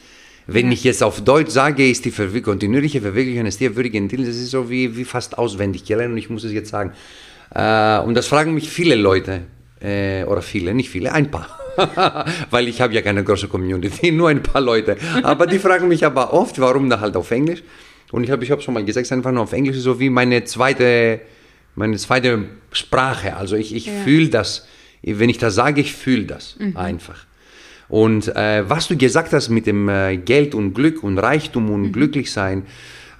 Wenn 0.47 0.71
ich 0.71 0.83
jetzt 0.85 1.03
auf 1.03 1.21
Deutsch 1.21 1.51
sage, 1.51 1.89
ist 1.89 2.05
die 2.05 2.11
Verwir 2.11 2.41
kontinuierliche 2.41 3.01
Verwirklichung 3.01 3.41
eines 3.41 3.57
dir 3.57 3.75
würdigen 3.75 4.09
Ziels, 4.09 4.27
das 4.27 4.37
ist 4.37 4.51
so 4.51 4.69
wie, 4.69 4.95
wie 4.95 5.03
fast 5.03 5.37
auswendig 5.37 5.83
gelernt 5.83 6.13
und 6.13 6.17
ich 6.17 6.29
muss 6.29 6.45
es 6.45 6.53
jetzt 6.53 6.69
sagen. 6.69 6.93
Äh, 7.53 7.99
und 7.99 8.13
das 8.13 8.27
fragen 8.27 8.53
mich 8.53 8.69
viele 8.69 8.95
Leute, 8.95 9.41
äh, 9.81 10.23
oder 10.23 10.41
viele, 10.41 10.73
nicht 10.73 10.89
viele, 10.89 11.11
ein 11.11 11.29
paar. 11.29 11.59
Weil 12.49 12.67
ich 12.69 12.79
habe 12.79 12.93
ja 12.93 13.01
keine 13.01 13.23
große 13.23 13.47
Community, 13.49 14.11
nur 14.13 14.29
ein 14.29 14.41
paar 14.41 14.61
Leute. 14.61 14.97
Aber 15.23 15.47
die 15.47 15.59
fragen 15.59 15.87
mich 15.89 16.05
aber 16.05 16.33
oft, 16.33 16.59
warum 16.59 16.89
da 16.89 16.99
halt 17.01 17.17
auf 17.17 17.29
Englisch. 17.31 17.61
Und 18.11 18.23
ich 18.23 18.31
habe 18.31 18.43
ich 18.43 18.51
hab 18.51 18.61
schon 18.61 18.73
mal 18.73 18.85
gesagt, 18.85 19.11
einfach 19.11 19.31
nur 19.31 19.43
auf 19.43 19.53
Englisch 19.53 19.77
ist 19.77 19.83
so 19.83 19.99
wie 19.99 20.09
meine 20.09 20.43
zweite, 20.45 21.19
meine 21.75 21.97
zweite 21.97 22.45
Sprache. 22.71 23.35
Also 23.35 23.55
ich, 23.55 23.75
ich 23.75 23.87
Ja. 23.87 23.93
fühle 24.03 24.29
das, 24.29 24.65
wenn 25.03 25.29
ich 25.29 25.37
das 25.37 25.55
sage, 25.55 25.81
ich 25.81 25.93
fühle 25.93 26.23
das 26.25 26.57
einfach. 26.75 27.25
Und 27.89 28.35
äh, 28.35 28.69
was 28.69 28.87
du 28.87 28.97
gesagt 28.97 29.31
hast 29.33 29.49
mit 29.49 29.65
dem 29.65 29.87
äh, 29.87 30.17
Geld 30.17 30.53
und 30.55 30.73
Glück 30.73 31.03
und 31.03 31.17
Reichtum 31.19 31.69
und 31.69 31.91
glücklich 31.93 32.31
sein, 32.31 32.65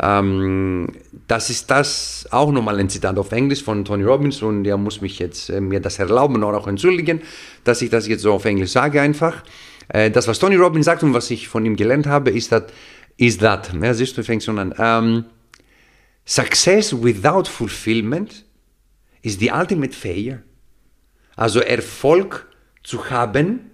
ähm, 0.01 0.89
das 1.27 1.50
ist 1.50 1.72
das 1.72 2.27
auch 2.32 2.51
nochmal 2.51 2.79
ein 2.79 2.89
Zitat 2.89 3.17
auf 3.17 3.32
Englisch 3.32 3.63
von 3.63 3.84
Tony 3.86 4.03
Robbins 4.03 4.41
und 4.41 4.63
der 4.63 4.77
muss 4.77 5.01
mich 5.01 5.20
jetzt 5.20 5.50
äh, 5.50 5.60
mir 5.62 5.79
das 5.79 6.00
erlauben 6.00 6.44
oder 6.44 6.58
auch 6.58 6.67
entschuldigen, 6.67 7.22
dass 7.63 7.82
ich 7.82 7.89
das 7.89 8.08
jetzt 8.08 8.22
so 8.22 8.34
auf 8.34 8.46
Englisch 8.46 8.72
sage 8.72 9.01
einfach. 9.01 9.44
Äh, 9.89 10.12
das, 10.12 10.27
was 10.27 10.38
Tony 10.39 10.56
Robbins 10.56 10.86
sagt 10.86 11.01
und 11.03 11.13
was 11.13 11.32
ich 11.32 11.48
von 11.48 11.65
ihm 11.65 11.75
gelernt 11.77 12.06
habe, 12.06 12.29
ist 12.32 12.51
das, 12.51 12.63
ist 13.18 13.42
das, 13.42 13.70
ja, 13.82 13.94
siehst 13.94 14.18
du, 14.18 14.24
fängst 14.24 14.46
schon 14.46 14.60
an. 14.60 14.74
Ähm, 14.78 15.26
Success 16.26 16.94
without 16.94 17.46
fulfillment 17.50 18.46
is 19.22 19.40
the 19.40 19.52
ultimate 19.52 19.94
failure. 19.94 20.44
Also 21.36 21.60
Erfolg 21.60 22.48
zu 22.84 23.10
haben, 23.10 23.72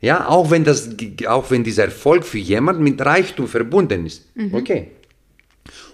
ja, 0.00 0.28
auch 0.28 0.50
wenn, 0.50 0.64
das, 0.64 0.90
auch 1.26 1.50
wenn 1.50 1.64
dieser 1.64 1.84
Erfolg 1.84 2.24
für 2.24 2.38
jemanden 2.38 2.82
mit 2.82 3.00
Reichtum 3.00 3.48
verbunden 3.48 4.06
ist. 4.06 4.30
Okay. 4.52 4.92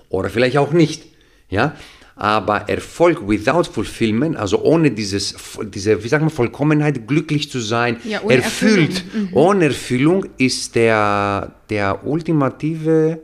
Oder 0.09 0.29
vielleicht 0.29 0.59
auch 0.59 0.73
nicht. 0.73 1.07
Ja. 1.49 1.77
Aber 2.15 2.69
Erfolg 2.69 3.27
without 3.27 3.65
fulfillment, 3.65 4.37
also 4.37 4.63
ohne 4.63 4.91
dieses, 4.91 5.35
diese, 5.75 6.03
wie 6.05 6.09
sagen 6.09 6.27
wir, 6.27 6.31
Vollkommenheit, 6.31 7.09
glücklich 7.09 7.51
zu 7.51 7.59
sein, 7.61 7.97
Ja, 8.05 8.21
ohne 8.23 8.35
erfüllt, 8.35 9.05
Erfüllung. 9.07 9.33
ohne 9.33 9.65
Erfüllung 9.67 10.27
ist 10.37 10.75
der, 10.75 11.53
der 11.71 12.07
ultimative, 12.07 13.21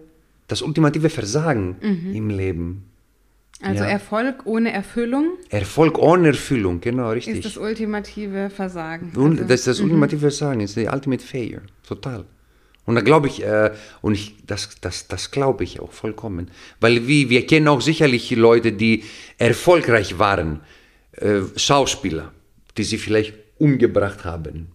das 0.46 0.62
ultimative 0.62 1.10
Versagen 1.10 1.76
im 2.14 2.30
Leben. 2.30 2.84
Also 3.60 3.82
Ja. 3.82 3.90
Erfolg 3.90 4.42
ohne 4.46 4.72
Erfüllung 4.72 5.32
Erfolg 5.50 5.98
ohne 5.98 6.28
Erfüllung, 6.28 6.80
genau, 6.80 7.10
richtig. 7.10 7.38
ist 7.38 7.44
das 7.44 7.56
ultimative 7.56 8.50
Versagen. 8.50 9.12
Also- 9.16 9.34
das 9.44 9.60
ist 9.60 9.66
das 9.66 9.80
ultimative 9.80 10.20
Versagen, 10.20 10.60
ist 10.60 10.76
die 10.76 10.86
ultimate 10.86 11.24
failure, 11.24 11.62
total. 11.86 12.24
Und 12.88 12.94
da 12.94 13.02
glaube 13.02 13.26
ich, 13.26 13.44
äh, 13.44 13.72
und 14.00 14.14
ich, 14.14 14.36
das, 14.46 14.70
das, 14.80 15.08
das 15.08 15.30
glaube 15.30 15.62
ich 15.62 15.78
auch 15.78 15.92
vollkommen. 15.92 16.50
Weil 16.80 17.06
wie, 17.06 17.28
wir 17.28 17.46
kennen 17.46 17.68
auch 17.68 17.82
sicherlich 17.82 18.30
Leute, 18.30 18.72
die 18.72 19.04
erfolgreich 19.36 20.18
waren, 20.18 20.60
äh, 21.12 21.40
Schauspieler, 21.54 22.32
die 22.78 22.84
sie 22.84 22.96
vielleicht 22.96 23.34
umgebracht 23.58 24.24
haben. 24.24 24.68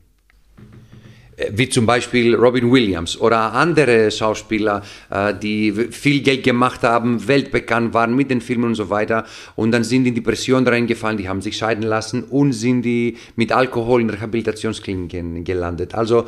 Äh, 1.38 1.53
Wie 1.53 1.67
zum 1.70 1.88
Beispiel 1.88 2.36
Robin 2.36 2.72
Williams 2.72 3.20
oder 3.20 3.51
andere 3.53 4.12
Schauspieler, 4.12 4.84
äh, 5.10 5.34
die 5.34 5.72
viel 5.72 6.22
Geld 6.22 6.43
gemacht 6.43 6.84
haben, 6.84 7.27
weltbekannt 7.27 7.96
waren 7.96 8.15
mit 8.15 8.29
den 8.29 8.41
Filmen 8.41 8.65
und 8.65 8.75
so 8.75 8.91
weiter. 8.91 9.25
Und 9.55 9.72
dann 9.72 9.84
sind 9.84 10.05
in 10.05 10.13
Depression 10.13 10.67
reingefallen, 10.67 11.17
die 11.17 11.27
haben 11.27 11.41
sich 11.41 11.58
scheiden 11.58 11.82
lassen 11.82 12.25
und 12.25 12.53
sind 12.53 12.84
die 12.84 13.17
mit 13.36 13.51
Alkohol 13.51 14.01
in 14.01 14.12
Rehabilitationskliniken 14.12 15.43
gelandet. 15.43 15.96
Also 15.96 16.27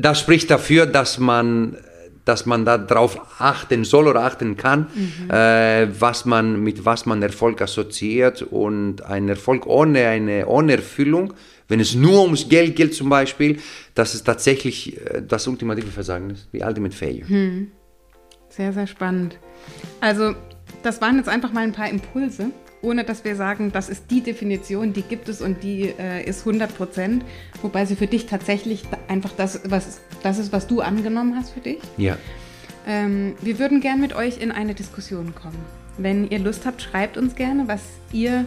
das 0.00 0.20
spricht 0.20 0.50
dafür, 0.50 0.86
dass 0.86 1.18
man, 1.18 1.76
dass 2.24 2.46
man 2.46 2.64
darauf 2.64 3.18
achten 3.40 3.84
soll 3.84 4.06
oder 4.08 4.22
achten 4.24 4.56
kann, 4.56 4.86
Mhm. 4.94 5.30
äh, 5.30 5.88
was 6.00 6.24
man, 6.24 6.62
mit 6.62 6.84
was 6.84 7.06
man 7.06 7.22
Erfolg 7.22 7.60
assoziiert 7.62 8.42
und 8.42 9.02
ein 9.02 9.28
Erfolg 9.28 9.66
ohne 9.66 10.06
eine 10.06 10.46
ohne 10.46 10.72
Erfüllung, 10.76 11.34
wenn 11.68 11.80
es 11.80 11.94
nur 11.94 12.22
ums 12.22 12.48
Geld 12.48 12.76
geht 12.76 12.94
zum 12.94 13.08
Beispiel, 13.08 13.58
das 13.94 14.14
ist 14.14 14.24
tatsächlich 14.24 14.96
äh, 15.06 15.22
das 15.26 15.46
ultimative 15.46 15.88
Versagen 15.88 16.30
ist, 16.30 16.48
die 16.52 16.60
Ultimate 16.60 16.94
Failure. 16.96 17.28
Hm. 17.28 17.68
Sehr, 18.48 18.72
sehr 18.72 18.86
spannend. 18.88 19.38
Also, 20.00 20.34
das 20.82 21.00
waren 21.00 21.16
jetzt 21.16 21.28
einfach 21.28 21.52
mal 21.52 21.60
ein 21.62 21.72
paar 21.72 21.88
Impulse, 21.88 22.50
ohne 22.82 23.04
dass 23.04 23.24
wir 23.24 23.36
sagen, 23.36 23.72
das 23.72 23.88
ist 23.88 24.04
die 24.10 24.22
Definition, 24.22 24.92
die 24.92 25.02
gibt 25.02 25.28
es 25.28 25.40
und 25.40 25.62
die 25.62 25.92
äh, 25.98 26.24
ist 26.24 26.40
100 26.40 26.76
Prozent. 26.76 27.24
Wobei 27.62 27.84
sie 27.84 27.96
für 27.96 28.06
dich 28.06 28.26
tatsächlich 28.26 28.84
einfach 29.08 29.32
das, 29.36 29.60
was, 29.64 30.00
das 30.22 30.38
ist, 30.38 30.52
was 30.52 30.66
du 30.66 30.80
angenommen 30.80 31.36
hast 31.36 31.50
für 31.50 31.60
dich. 31.60 31.80
Ja. 31.96 32.16
Ähm, 32.86 33.34
wir 33.40 33.58
würden 33.58 33.80
gern 33.80 34.00
mit 34.00 34.14
euch 34.14 34.40
in 34.40 34.50
eine 34.50 34.74
Diskussion 34.74 35.34
kommen. 35.34 35.58
Wenn 35.98 36.30
ihr 36.30 36.38
Lust 36.38 36.64
habt, 36.64 36.80
schreibt 36.80 37.16
uns 37.18 37.34
gerne, 37.34 37.68
was 37.68 37.82
ihr 38.12 38.46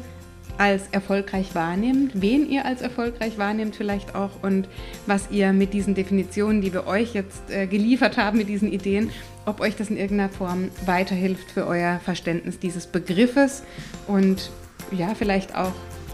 als 0.58 0.84
erfolgreich 0.92 1.56
wahrnehmt, 1.56 2.22
wen 2.22 2.48
ihr 2.50 2.66
als 2.66 2.82
erfolgreich 2.82 3.38
wahrnehmt 3.38 3.76
vielleicht 3.76 4.16
auch 4.16 4.32
und 4.44 4.68
was 5.08 5.32
ihr 5.32 5.52
mit 5.52 5.74
diesen 5.74 5.96
Definitionen, 5.96 6.62
die 6.62 6.74
wir 6.74 6.86
euch 6.88 7.14
jetzt 7.14 7.50
äh, 7.50 7.66
geliefert 7.68 8.18
haben, 8.18 8.38
mit 8.38 8.50
diesen 8.50 8.72
Ideen, 8.72 9.10
ob 9.46 9.60
euch 9.60 9.76
das 9.76 9.90
in 9.90 9.98
irgendeiner 9.98 10.30
Form 10.30 10.70
weiterhilft 10.86 11.52
für 11.52 11.68
euer 11.68 12.00
Verständnis 12.04 12.60
dieses 12.60 12.88
Begriffes 12.88 13.64
und 14.08 14.52
ja, 14.92 15.14
vielleicht 15.16 15.56
auch 15.56 15.74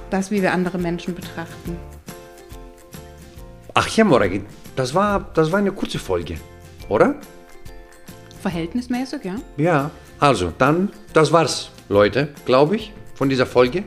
das, 0.10 0.32
wie 0.32 0.42
wir 0.42 0.54
andere 0.54 0.78
Menschen 0.78 1.16
betrachten. 1.16 1.78
Ach 3.74 3.88
ja, 3.90 4.04
Moragi, 4.04 4.42
das 4.76 4.94
war, 4.94 5.30
das 5.34 5.52
war 5.52 5.60
eine 5.60 5.72
kurze 5.72 6.00
Folge, 6.00 6.36
oder? 6.88 7.16
Verhältnismäßig, 8.42 9.24
ja? 9.24 9.36
Ja. 9.58 9.92
Also, 10.20 10.52
dann, 10.58 10.90
das 11.14 11.32
war's, 11.32 11.72
Leute, 11.88 12.30
glaube 12.46 12.76
ich, 12.76 12.92
von 13.16 13.30
dieser 13.30 13.46
Folge. 13.46 13.84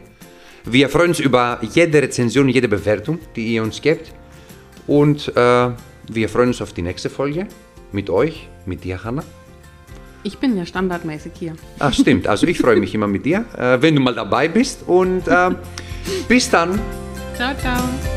Wir 0.64 0.88
freuen 0.88 1.08
uns 1.08 1.20
über 1.20 1.58
jede 1.62 2.00
Rezension, 2.00 2.48
jede 2.48 2.68
Bewertung, 2.68 3.18
die 3.36 3.54
ihr 3.54 3.62
uns 3.62 3.82
gebt. 3.82 4.12
Und 4.86 5.28
äh, 5.36 5.70
wir 6.08 6.28
freuen 6.28 6.48
uns 6.48 6.62
auf 6.62 6.72
die 6.72 6.82
nächste 6.82 7.10
Folge 7.10 7.46
mit 7.92 8.10
euch, 8.10 8.48
mit 8.66 8.84
dir, 8.84 9.04
Hanna. 9.04 9.22
Ich 10.24 10.38
bin 10.38 10.56
ja 10.56 10.64
standardmäßig 10.64 11.32
hier. 11.38 11.54
Ah, 11.78 11.90
stimmt. 11.90 12.28
Also 12.28 12.46
ich 12.46 12.58
freue 12.58 12.76
mich 12.76 12.94
immer 12.94 13.08
mit 13.08 13.24
dir, 13.24 13.44
äh, 13.58 13.82
wenn 13.82 13.96
du 13.96 14.00
mal 14.00 14.14
dabei 14.14 14.48
bist. 14.48 14.84
Und 14.86 15.26
äh, 15.26 15.50
bis 16.28 16.48
dann. 16.48 16.78
Ciao, 17.34 17.54
ciao. 17.56 18.11